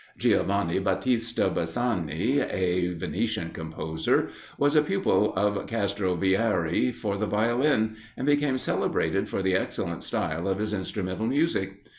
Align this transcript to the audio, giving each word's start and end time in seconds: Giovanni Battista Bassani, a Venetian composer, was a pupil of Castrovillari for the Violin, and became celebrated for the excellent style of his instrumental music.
Giovanni 0.17 0.79
Battista 0.79 1.51
Bassani, 1.53 2.39
a 2.39 2.95
Venetian 2.95 3.51
composer, 3.51 4.29
was 4.57 4.75
a 4.75 4.81
pupil 4.81 5.31
of 5.35 5.67
Castrovillari 5.67 6.91
for 6.91 7.17
the 7.17 7.27
Violin, 7.27 7.97
and 8.17 8.25
became 8.25 8.57
celebrated 8.57 9.29
for 9.29 9.43
the 9.43 9.53
excellent 9.53 10.01
style 10.03 10.47
of 10.47 10.57
his 10.57 10.73
instrumental 10.73 11.27
music. 11.27 11.85